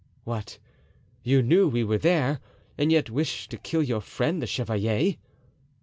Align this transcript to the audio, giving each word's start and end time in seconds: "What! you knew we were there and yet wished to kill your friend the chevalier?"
"What! 0.23 0.57
you 1.21 1.43
knew 1.43 1.67
we 1.67 1.83
were 1.83 1.99
there 1.99 2.39
and 2.75 2.91
yet 2.91 3.11
wished 3.11 3.51
to 3.51 3.57
kill 3.59 3.83
your 3.83 4.01
friend 4.01 4.41
the 4.41 4.47
chevalier?" 4.47 5.17